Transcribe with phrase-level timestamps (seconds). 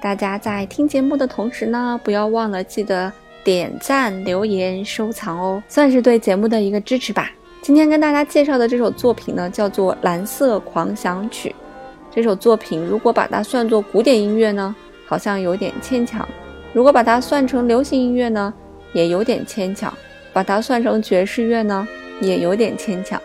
[0.00, 3.12] 大家在听节目的同时呢，不要忘了记得
[3.42, 7.32] 点赞、留言、收藏哦，算是对节目的一个支持吧。
[7.62, 11.48] 今天跟大家介绍的这首作品呢，叫做《蓝色狂想曲》。
[12.10, 14.74] 这首作品如果把它算作古典音乐呢，
[15.04, 16.24] 好像有点牵强；
[16.72, 18.54] 如果把它算成流行音乐呢，
[18.92, 19.92] 也有点牵强；
[20.32, 21.86] 把它算成爵士乐呢，
[22.20, 23.20] 也有点牵强，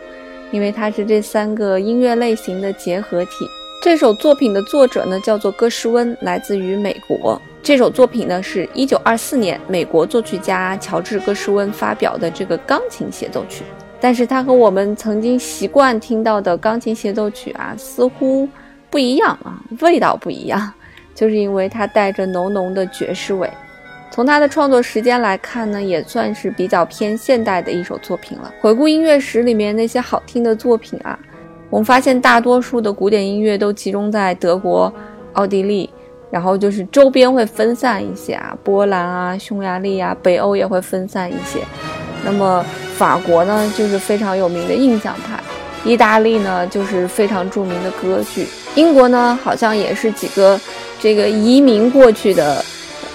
[0.52, 3.48] 因为它是这三个音乐类型的结合体。
[3.84, 7.40] 这首作品的作者呢，叫做戈什温，来自于美国。
[7.62, 13.66] 这首作品呢，是一九二四年美国作曲家乔治·戈什温发表的这个钢琴协奏曲。
[14.00, 18.48] 但是它和我们曾经习惯听到的钢琴协奏曲啊，似乎
[18.90, 20.72] 不一样啊，味道不一样，
[21.14, 23.52] 就是因为它带着浓浓的爵士味。
[24.10, 28.50] 从它的创作时间来看呢，也算是比较偏现代的一首作品了。
[28.62, 31.20] 回顾音乐史里面那些好听的作品啊。
[31.74, 34.94] 我们发现，大多数的古典音乐都集中在德国、
[35.32, 35.90] 奥地利，
[36.30, 41.62] 然后就是周边会分散一些啊，波兰啊、匈牙利啊，北欧也会分散一些。
[42.24, 42.64] 那么
[42.96, 45.40] 法国呢，就是非常有名的印象派；
[45.84, 50.62] 意大利呢，就是非常著名的歌剧；英国呢，好像也是几个
[51.00, 52.64] 这个移民过去的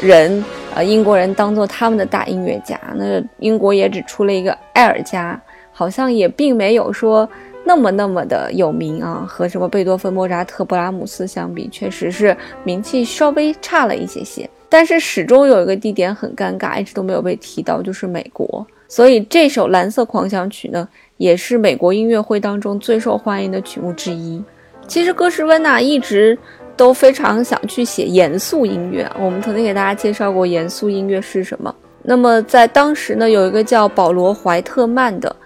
[0.03, 2.77] 人，呃，英国人当做他们的大音乐家。
[2.97, 7.29] 那英国也只出了一个艾尔加，好像也并没有说。
[7.69, 14.49] 那么那么的有名啊，和什么贝多芬、莫扎特、布拉姆斯相比，确实是名气稍微差了一些些。
[14.71, 18.67] 但是始终有一个地点很尴尬，一直都没有被提到，就是美国。
[18.89, 24.43] 所以这首《蓝色狂想曲》呢，也是美国音乐会当中最受欢迎的曲目之一。
[24.87, 26.39] 其实戈什温呐，一直
[26.75, 29.07] 都非常想去写严肃音乐。
[29.21, 31.75] 我们曾经给大家介绍过严肃音乐是什么。
[32.03, 35.37] 那么在当时呢，有一个叫保罗·怀特曼的。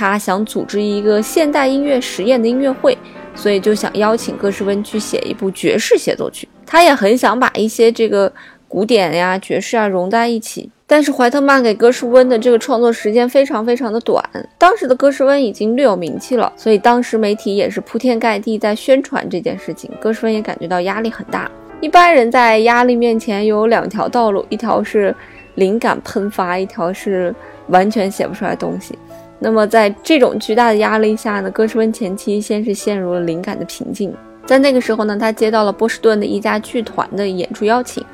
[0.00, 2.96] 他想组织一个现代音乐实验的音乐会，
[3.34, 6.48] 所以就想邀请戈什温去写一部爵士协奏曲。
[6.64, 8.32] 他也很想把一些这个
[8.66, 10.70] 古典呀、爵士啊融在一起。
[10.86, 14.24] 但是怀特曼给戈什温的这个创作时间非常非常的短。
[14.56, 19.90] 当时的戈什温已经略有名气了，所以当时媒体也是铺天盖地在宣传这件事情。
[20.00, 21.50] 戈什温也感觉到压力很大。
[21.82, 25.14] 一般人在压力面前有两条道路，一条是
[25.56, 27.34] 灵感喷发，一条是
[27.68, 28.98] 完全写不出来东西。
[29.42, 34.14] 那么在这种巨大的压力下呢，戈什温前期先是陷入了灵感的瓶颈。
[34.46, 38.04] 在那个时候呢，他接到了波士顿的一家剧团的演出邀请，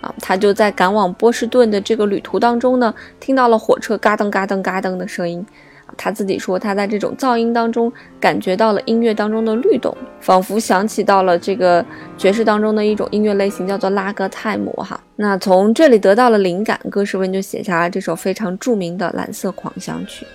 [0.00, 5.44] 啊，他就在赶往波士顿的这个旅途当中呢，听到了火车嘎噔嘎噔嘎噔的声音。
[5.96, 11.84] 他自己说，他在这种噪音当中感觉到了音乐当中的律动，仿佛想起到了这个
[12.18, 14.72] 爵士当中的一种音乐类型，叫做拉格泰姆。
[14.72, 20.26] 哈，那从这里得到了灵感，戈什温就写下了这首非常著名的《蓝色狂想曲》。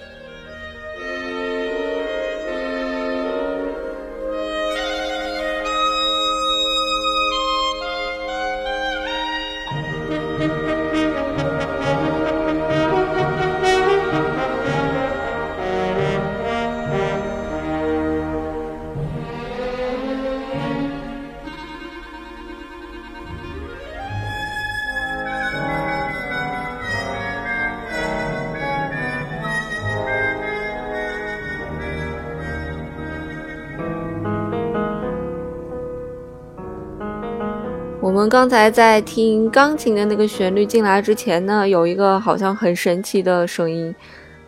[38.20, 43.96] 我们刚才在听钢琴的那个旋律进来之前呢，有一个好像很神奇的声音。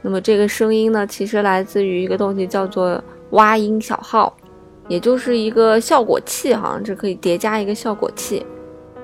[0.02, 4.36] 那么这个声音呢，其实来自于一个东西，叫做挖音小号，
[4.90, 8.46] 也就是一个效果器，哈，这可以叠加一个效果器。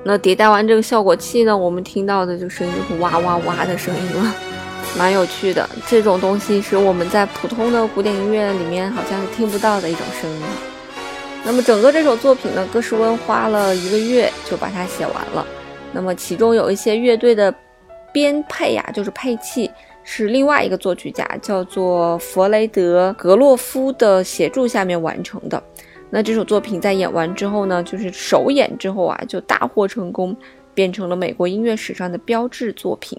[0.03, 4.35] 那迭代完这个效果器呢，我们听到的就声音就是哇哇哇的声音了，
[4.99, 5.66] 蛮有趣的。
[5.87, 10.41] 这种东西是我们在普通的古典音乐里面好像是听不到的一种声音。
[11.45, 15.45] 那么整个这首作品呢，戈什温花了一个月就把它写完了。
[15.93, 17.53] 那么其中有一些乐队的
[18.11, 19.72] 编配呀，就是配器，
[20.03, 25.61] 是另外一个作曲家叫做弗雷德格洛夫的协助下面完成的。
[26.09, 30.35] 那这首作品在演完之后呢，就是首演之后啊，就大获成功，
[30.73, 33.17] 变成了美国音乐史上的标志作品。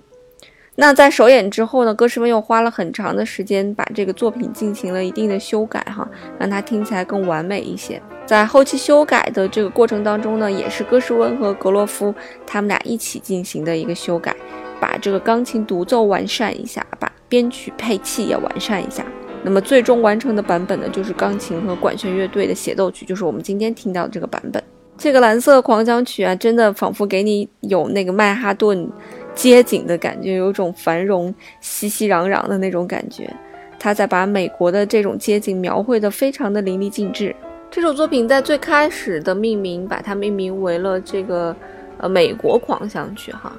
[0.80, 6.08] 那在首演之后呢，歌什温又花了很长的时间把这个作品进行了一定的修改，哈，
[6.38, 8.00] 让它听起来更完美一些。
[8.24, 12.14] 在后期修改的这个过程当中呢，也是戈什温和格洛夫
[12.46, 14.32] 他们俩一起进行的一个修改，
[14.78, 19.04] 把这个钢琴独奏完善一下，把编曲配器也完善一下。
[19.42, 24.62] 那么最终完成的版本呢，就是钢琴和管弦乐队的协奏曲，就是我们今天听到的这个版本。
[24.96, 28.90] 这个蓝色狂想曲啊，真的仿佛给你有那个曼哈顿
[29.38, 33.32] 街景的感觉，有种繁荣熙熙攘攘的那种感觉。
[33.78, 37.34] 他在把美国的这种街景描绘的非常的淋漓尽致。
[37.70, 41.54] 这首作品在最开始的命名，把它命名为了这个
[41.98, 43.52] 呃美国狂想曲哈，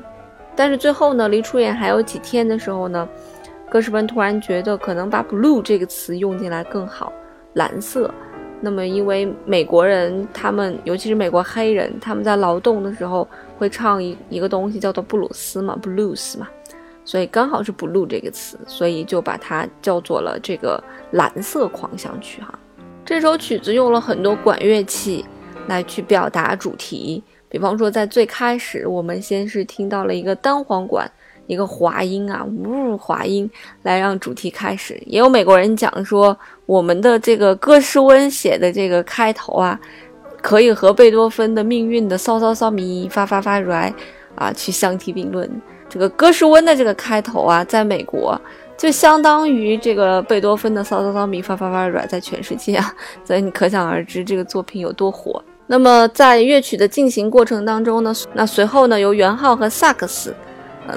[0.53, 3.07] 但是最后呢，离出演还有几天的时候呢。
[3.71, 7.13] 哥什温突然觉得可能把 blue 这个词用进来更好，
[7.53, 8.11] 蓝色。
[8.61, 13.27] 那么因为美国人他们，尤其是美国黑人，他们在劳动的时候
[13.57, 16.47] 会唱一一个东西叫做布鲁斯嘛，blues 嘛，
[17.05, 22.57] 所以刚好是 blue 这个词，所以就把它叫做了这个蓝色狂想曲哈。
[23.05, 25.23] 这首曲子用了很多管乐器
[25.67, 31.09] 来去表达主题，比方说在最开始，我们先是听到了一个单簧管。
[31.49, 33.49] 一个滑音啊，呜，滑音
[33.81, 35.01] 来让主题开始。
[35.07, 36.37] 也有美国人讲说，
[36.67, 39.77] 我们的这个歌诗温写的这个开头啊，
[40.43, 43.91] 可以和贝多芬的命运的骚骚骚咪发发发来
[44.35, 45.49] 啊去相提并论。
[45.89, 48.39] 这个歌诗温的这个开头啊，在美国
[48.77, 52.93] 就相当于这个贝多芬的骚骚骚咪发发发软在全世界啊，
[53.25, 55.43] 所以你可想而知这个作品有多火。
[55.65, 60.31] 那么在乐曲的进行过程当中呢，那随后呢，由圆号和萨克斯。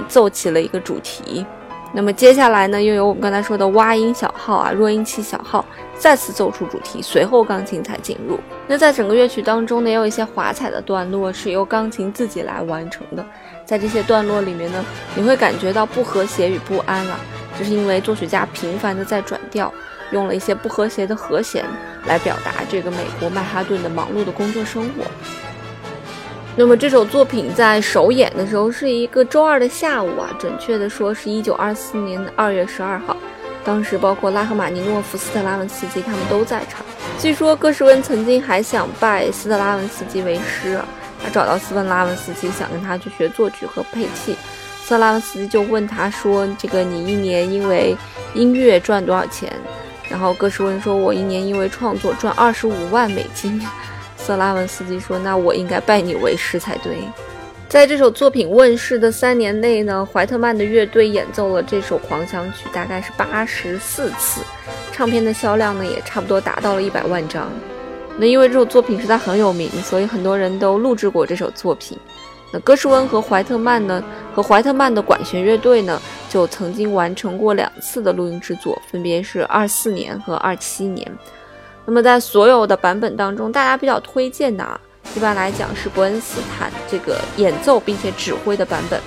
[0.09, 1.45] 奏起了一个主题，
[1.93, 5.65] 那么接下来呢，又有我们刚才说的蛙音小号啊、弱音器小号
[5.99, 8.39] 再次奏出主题，随后钢琴才进入。
[8.67, 13.25] 那在整个乐曲当中呢，也有一些华彩的段落是由钢琴自己来完成的。
[13.67, 14.85] 在这些段落里面呢，
[15.15, 17.21] 你会感觉到不和谐与不安啊，
[17.59, 19.73] 这是因为作曲家频繁的在转调，
[20.11, 21.65] 用了一些不和谐的和弦
[22.07, 25.05] 来表达这个美国曼哈顿的忙碌的工作生活。
[26.55, 33.17] 那么这首作品在首演的时候是一个周二的下午啊，准确的说是一九二四年的二月十二号，
[33.65, 36.85] 当时包括拉赫玛尼诺夫、斯特拉文斯基他们都在场。
[37.19, 40.79] 据说戈什温曾经还想拜斯特拉文斯基为师，
[41.25, 44.37] 他找到斯特拉文斯基想跟他去学作曲和配器，
[44.83, 47.97] 斯特拉文斯基就问他说：“这个你一年因为
[48.35, 49.51] 音乐赚多少钱？”
[50.11, 53.59] 然后戈什温说：“我一年因为创作赚二十五万美金。”
[54.25, 56.97] 瑟拉文斯基说：“那我应该拜你为师才对。”
[57.69, 64.43] 在这首作品问世的三年内呢，怀特曼的乐队演奏了这首狂想曲，大概是八十四次，
[64.93, 67.51] 唱片的销量呢也差不多达到了一百万张。
[68.19, 71.99] 那因为这首作品实在很有名，所以很多人都录制过这首作品。
[72.53, 74.05] 那戈什温和怀特曼呢，
[74.35, 75.99] 和怀特曼的管弦乐队呢，
[76.29, 81.11] 就曾经完成过两次的录音制作，分别是二四年和二七年。
[81.85, 84.81] 那么在所有的版本当中，大家比较推荐的啊，
[85.17, 89.01] 一般来讲是伯恩斯坦这个演奏并且指挥的版本。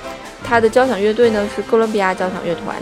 [0.44, 2.76] 他的交响乐队呢是哥伦比亚交响乐团，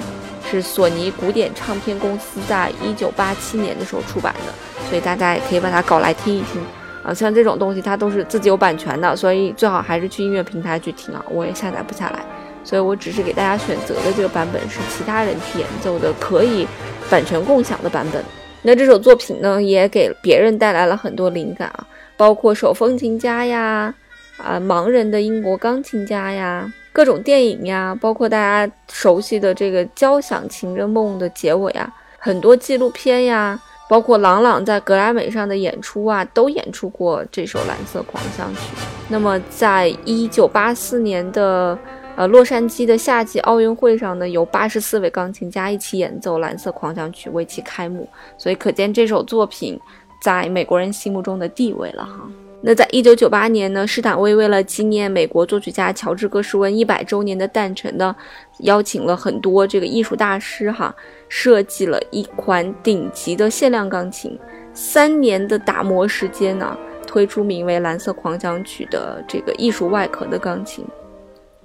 [0.50, 4.54] 是索尼古典唱片公司在一九八七年的时候出版的，
[4.90, 6.62] 所以大家也可以把它搞来听一听
[7.04, 7.14] 啊。
[7.14, 11.24] 像这种东西它都是自己有版权的，所以最好还是去音乐平台去听啊。
[11.30, 12.20] 我也下载不下来，
[12.64, 16.68] 所以我只是给大家选择的这个版本是其他人去演奏的，可以
[17.10, 18.22] 版权共享的版本。
[18.66, 23.94] 那这首作品呢，也给别人带来了很多灵感啊，包括手风琴家呀，
[24.38, 33.60] 啊，盲人的英国钢琴家呀，各种电影呀，包括大家熟悉的这个《交响情人梦》的结尾啊，很多纪录片呀，
[33.90, 38.62] 包括郎朗在格莱美上的演出啊，都演出过这首《蓝色狂想曲》。
[39.10, 41.78] 那么，在一九八四年的。
[42.16, 49.80] 呃，洛杉矶的夏季奥运会上呢，有八十四位钢琴家一起演奏《蓝色狂想曲》为其开幕，所以可见这首作品
[50.22, 52.30] 在美国人心目中的地位了哈。
[52.62, 58.16] 那在一九九八年呢，施坦威为了纪念美国作曲家乔治·戈什温一百周年的诞辰呢，
[58.60, 60.96] 邀请了很多这个艺术大师哈，
[61.28, 64.40] 设计了一款顶级的限量钢琴，
[64.72, 66.78] 三年的打磨时间呢，
[67.08, 70.86] 推出名为《蓝色狂想曲》的这个艺术外壳的钢琴。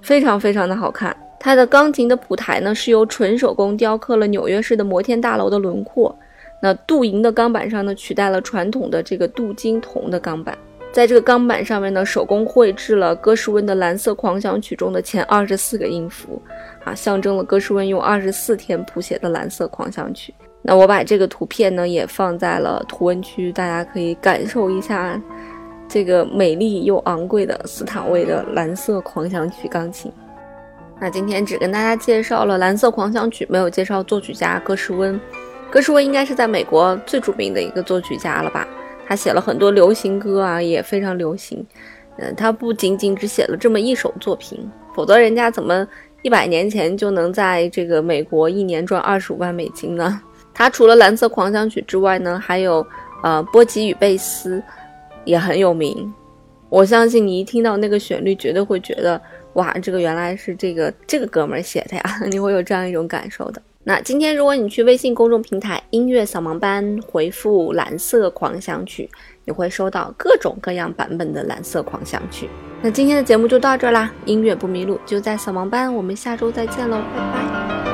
[0.01, 6.17] 非常非常的好看，它的钢琴的谱台呢是由纯手工雕刻了纽约市的摩天大楼的轮廓，
[6.61, 10.57] 那镀银的钢板上呢取代了传统的这个镀金铜的钢板，
[10.91, 16.41] 在这个钢板上面呢手工绘制了歌什温的蓝色狂想曲中的前二十四个音符，
[16.83, 20.33] 啊，象征了歌什温用二十四天谱写的蓝色狂想曲。
[20.61, 25.19] 那我把这个图片呢也放在了图文区，大家可以感受一下。
[25.89, 30.11] 这个美丽又昂贵的斯坦威的蓝色狂想曲钢琴，
[31.01, 35.19] 那今天只跟大家介绍了蓝色狂想曲，没有介绍作曲家格什温。
[35.71, 38.67] 格什温应该是在美国最著名的一个作曲家了吧？
[39.07, 41.65] 他写了很多流行歌啊，也非常流行。
[42.17, 45.87] 嗯，他不仅仅只写了这么一首作品，否则人家怎么
[46.21, 50.21] 一百年前就能在这个美国一年赚二十五万美金呢？
[50.53, 52.85] 他除了《蓝色狂想曲》之外呢，还有
[53.23, 54.57] 呃《波吉与贝斯》
[55.29, 56.11] 也很有名。
[56.69, 59.21] 我相信你一听到那个旋律，绝对会觉得
[59.53, 63.61] 哇，这个原来是这个这个哥们儿写的呀， 你会有这样一种感受的。
[63.83, 69.09] 那今天如果你去微信公众平台“音乐扫盲班”回复“蓝色狂想曲”，
[69.45, 72.45] 你会收到各种各样版本的《蓝色狂想曲》。
[72.81, 77.88] 那今天的节目就到这啦，音乐不迷路就在扫盲班，我们下周再见喽，拜拜。